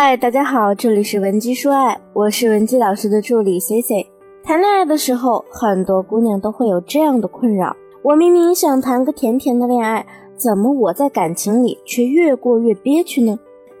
[0.00, 4.06] 嗨，大家好，这里是文姬说爱，我是文姬老师的助理 C C。
[4.44, 10.06] 谈恋爱的时候，很多姑娘都会有这样的困扰：我明明想谈个甜甜的恋爱，
[10.36, 13.36] 怎么我在感情里却越过越憋屈呢？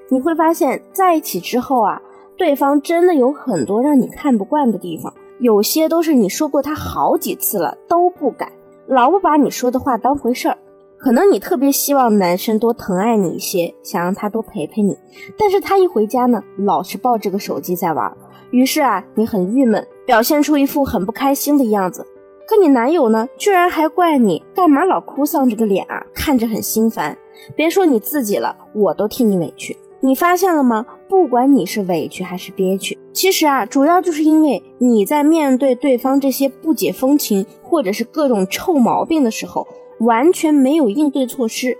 [0.08, 2.02] 你会发现在一起之后啊，
[2.36, 8.50] 对方真的有很多让你看不惯的地方，有些都是你说过他好几次了都不改，
[8.88, 10.58] 老不把你说的话当回事儿。
[10.98, 14.98] 可能你特别希望男生多疼爱你一些，想让他多陪陪你，
[15.38, 18.12] 但是他一回家呢，老是抱着个手机在玩，
[18.50, 22.04] 于是啊，你很郁闷，表现出一副很不开心的样子。
[22.48, 27.16] 可你男友呢，居然还怪你干嘛老哭丧着个脸啊，看着很心烦。
[27.54, 29.76] 别说你自己了，我都替你委屈。
[30.00, 30.84] 你发现了吗？
[31.08, 39.64] 不管你是委屈还是憋屈，其实啊，主要就是因为你在面对对方这些不解风情或者是各种臭毛病的时候。
[40.00, 41.76] 完全没有应对措施，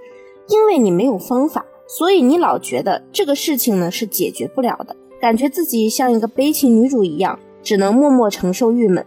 [0.48, 9.05] 因为你没有方法，所以你老觉得这个事情呢是解决不了的，感觉自己像一个悲情女主一样，只能默默承受郁闷。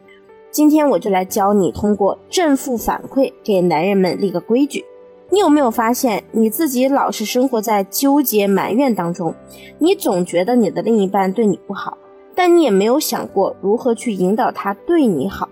[0.49, 4.83] 今天我就来教你通过正负反馈给男人们立个规矩。
[5.29, 9.33] 你有没有发现你自己老是生活在纠结埋怨当中？
[9.79, 11.97] 你总觉得你的另一半对你不好，
[12.35, 15.47] 但你也没有想过如何去引导他对你好。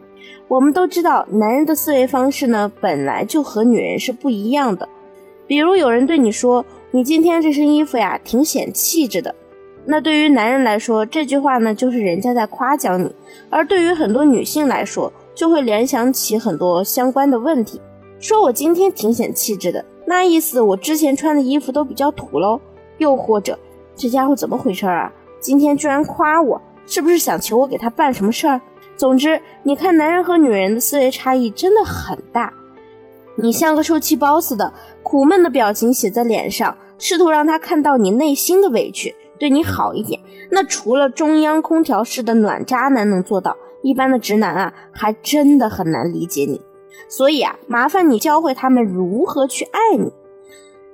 [0.48, 4.88] 我们都知道，男人的思维方式呢，本来就和女人是不一样的。
[5.46, 9.34] 比如有人对你说：“你今天这身衣服呀，挺显气质的。”
[9.86, 13.08] 那对于男人来说，这句话呢，就是人家在夸奖你；
[13.50, 17.82] 而对于很多女性来说，就会联想起很多相关的问题。
[18.20, 22.60] 说我今天挺显气质的，那意思我之前穿的衣服都比较土喽。
[22.98, 23.58] 又或者，
[23.96, 25.12] 这家伙怎么回事啊？
[25.40, 28.62] 今天居然夸我，是不是想求我给他办什么事儿？
[29.00, 32.52] 总之，你看男人和女人的思维差异真的很大。
[33.38, 40.20] 你像个受气包似的，苦闷的表情写在脸上，试图让他看到你内心的委屈，对你好一点。
[40.52, 46.60] 那除了中央空调式的暖渣男能做到，一般的直男啊，还真的很难理解你。
[47.08, 50.12] 所以啊，麻烦你教会他们如何去爱你，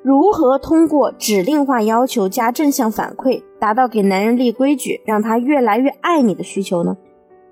[0.04, 6.96] 如何通过指令化要求加正向反馈，达到给男人立规矩，让他越来越爱你的需求呢？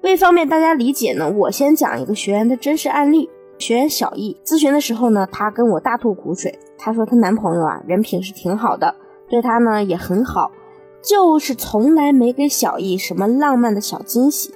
[0.04, 3.30] 为方便大家理解呢，我先讲一个学员的真实案例。
[3.58, 6.60] 学员小易咨询的时候呢，她跟我大吐苦水。
[6.78, 8.94] 她说她男朋友啊，人品是挺好的，
[9.30, 10.52] 对她呢也很好，
[11.02, 14.54] 就是从来没给小易什么浪漫的小惊喜。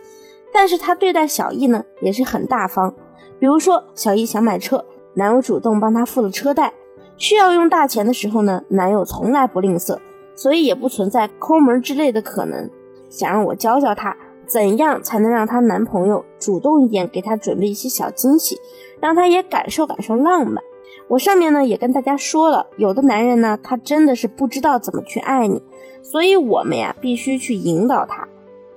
[0.51, 2.93] 但是她对待小易呢也是很大方，
[3.39, 4.83] 比如说小易想买车，
[5.13, 6.73] 男友主动帮她付了车贷；
[7.15, 9.97] 需要用大钱的时候呢，男友从来不吝啬，
[10.35, 12.69] 所以也不存在抠门之类的可能。
[13.09, 14.13] 想让我教教她。
[14.47, 18.57] 怎样才能让她男朋友主动一点，给她准备一些小惊喜，
[18.99, 20.63] 让她也感受感受浪漫？
[21.09, 25.61] 我上面呢也跟大家说了，有的男人呢，他真的是不知道怎么去爱你，
[26.01, 28.27] 所以我们呀必须去引导他，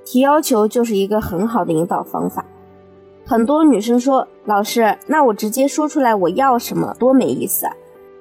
[0.04, 2.44] 提要求就是一个很好的引导方法。
[3.26, 7.72] 很多女生说，老师，那我直接说出来我要什么，多没意思啊！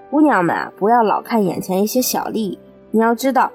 [0.09, 2.59] 姑娘们啊，不要老看眼前一些小利益，
[2.91, 3.51] 你要知道。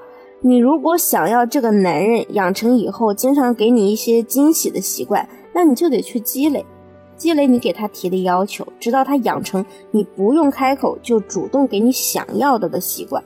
[0.47, 6.63] 你如果想要这个男人养成以后经常给你一些惊喜的习惯，那你就得去积累，
[7.17, 13.25] 积累你给他提的要求，直到他养成你不用开口就主动给你想要的的习惯。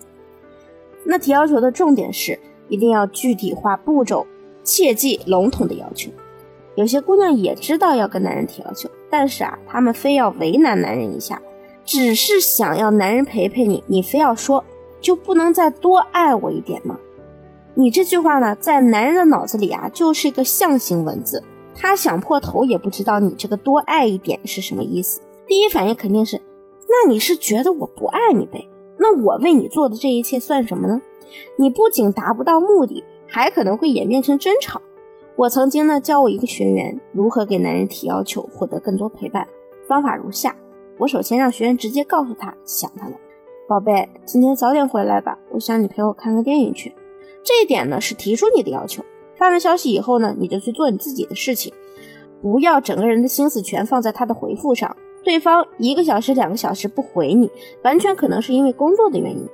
[1.02, 4.24] 那提要求的重点是一定要具体化步骤，
[4.62, 6.12] 切忌笼统的要求。
[6.76, 11.42] 有些姑娘也知道要跟男人提要求，但是啊，她们非要为难男人一下，
[11.84, 14.64] 只是想要男人陪陪你，你非要说
[15.00, 16.96] 就不能再多爱我一点吗？
[17.80, 21.40] 你这句话呢，在男人的脑子里啊，就是一个象形文字，
[21.76, 25.20] 他想破头也不知道你这个多爱一点是什么意思。
[25.46, 26.42] 第一反应肯定是，
[26.88, 28.68] 那你是觉得我不爱你呗？
[28.98, 31.00] 那我为你做的这一切算什么呢？
[31.54, 34.82] 你不仅达不到目的，还可能会演变成争吵。
[35.36, 39.46] 我曾经呢教我一个学员如何给男人提要求，获得更多陪伴。
[39.86, 40.56] 方法如下：
[40.98, 43.14] 我首先让学员直接告诉他想他了，
[43.68, 46.92] 宝贝，今天早点回来吧，我想你陪我看个电影去。
[47.42, 49.04] 这一点呢是提出你的要求，
[49.36, 51.72] 发完消息以后呢，你就去做你自己的事情，
[52.42, 54.96] 不要整个人的心思全放在他的回复上。
[55.24, 57.50] 对方一个小时、两个小时不回你，
[57.82, 59.46] 完全可能是因为工作的原因。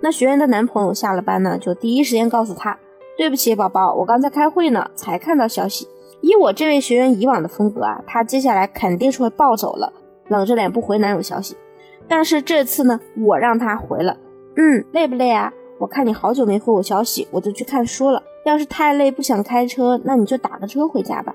[0.00, 2.76] 那学员的男朋友下了班呢，就第一时间告诉他
[3.16, 5.86] ：“对不起，宝宝，我刚在开会呢，才看到消息。”
[6.20, 9.92] 以我这位学员以往的风格啊，他接下来肯定是会暴走了，
[10.28, 11.56] 冷着脸不回男友消息。
[12.08, 14.16] 但是这次呢，我让他回了，
[14.56, 15.52] 嗯，累不累啊？
[15.82, 18.22] 我看你好久没回我消息，我就去看书了。
[18.44, 21.34] 要是太累不想开车，那你就打个车回家吧。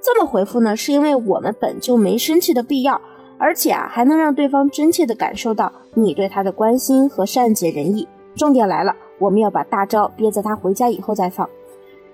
[0.00, 3.00] 这么回复呢，是因为我们本就没生气的必要，
[3.36, 8.06] 而且啊，还能让对方真切的感受到你对他的关心和善解人意。
[8.36, 11.50] 重点来了，我们要把大招憋在她回家以后再放。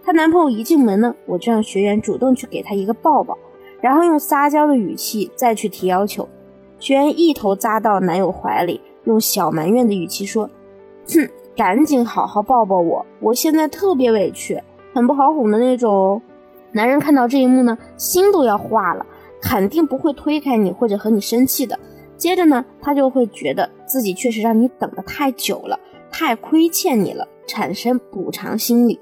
[0.03, 3.37] 她男朋友一进门呢，我就让学员主动去给她一个抱抱，
[3.83, 6.27] 然后用撒娇的语气再去提要求。
[6.79, 10.49] 学员一头扎到男友怀里，用小埋怨的语气说
[11.13, 11.29] ：“哼，
[11.61, 14.59] 赶紧好好抱抱我，我现在特别委屈，
[14.95, 16.23] 很不好哄的那种。”
[16.73, 19.05] 男人看到这一幕呢，心都要化了，
[19.43, 21.79] 肯定不会推开你或者和你生气的。
[22.17, 25.79] 接着呢，他就会觉得自己确实让你等得太久了，
[26.11, 28.99] 太亏欠你了，产生补偿心理。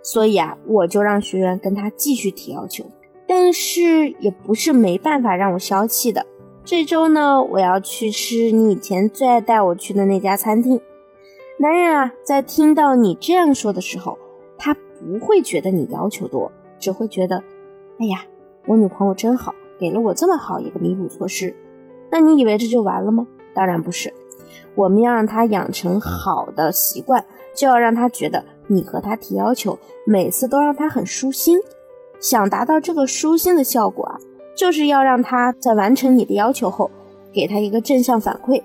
[0.00, 2.84] 所以啊，我就让学员跟他继续提要求，
[3.26, 6.24] 但是也不是没办法让我消气的。
[6.64, 10.80] 这周呢，我要去吃你以前最爱带我去的那家餐厅。
[11.58, 14.18] 男人啊，在听到你这样说的时候，
[14.58, 16.52] 他不会觉得你要求多。
[16.78, 17.42] 只会觉得，
[17.98, 18.26] 哎呀，
[18.66, 21.56] 我女朋友真好，给了我这么好一个弥补措施。
[22.10, 23.26] 那你以为这就完了吗？
[23.54, 24.12] 当然不是，
[24.74, 27.24] 我们要让他养成好的习惯，
[27.54, 31.58] 就要让他觉得你和他提要求，每次都让他很舒心。
[32.20, 34.20] 想达到这个舒心的效果啊，
[34.54, 36.90] 就是要让他在完成你的要求后，
[37.32, 38.62] 给他一个正向反馈。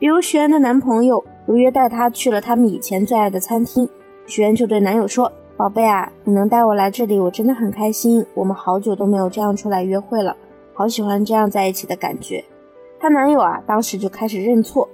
[0.00, 3.88] 比如学员的男朋友如约带她去了他们以前最爱的餐厅，
[4.26, 5.30] 学员就对男友说。
[5.54, 8.24] 宝贝啊，你能带我来这里，我真的很开心。
[8.34, 10.34] 我们好久都没有这样出来约会了，
[10.72, 12.42] 好喜欢这样在一起的感觉。
[12.98, 14.88] 她男友啊，当时就开始认错。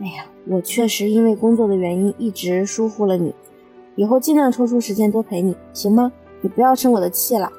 [0.00, 3.34] 哎呀，我确实因为工作的原因一直疏忽了你，
[3.94, 6.12] 以后尽量抽出时间多陪你，行吗？
[6.40, 7.50] 你不要生我的气了。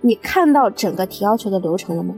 [0.00, 2.16] 你看到整个提要求的流程了吗？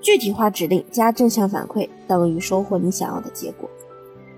[0.00, 3.70] 具体化指令加正向反馈等于收获你想要的结果。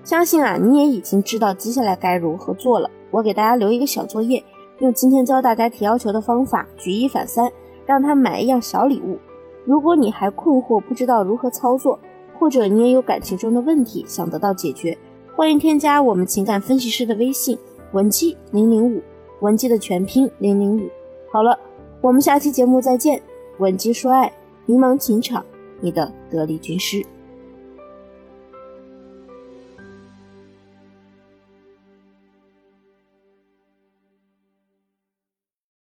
[0.05, 2.87] 相信啊，你也已经知道接下来该如何做了。
[3.09, 4.41] 我给大家留一个小作业，
[4.77, 7.51] 用今天教大家提要求的方法举一反三，
[7.87, 9.17] 让他买一样小礼物。
[9.65, 11.99] 如果你还困惑不知道如何操作，
[12.37, 14.95] 或者你也有感情中的问题想得到解决，
[15.35, 17.57] 欢迎添加我们情感分析师的微信
[17.93, 19.01] 文姬零零五，
[19.39, 20.87] 文姬的全拼零零五。
[21.31, 21.57] 好了，
[21.99, 23.19] 我们下期节目再见。
[23.57, 24.31] 文姬说爱，
[24.67, 25.43] 迷茫情场，
[25.81, 27.03] 你的得力军师。